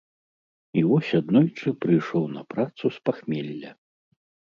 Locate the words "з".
2.97-3.05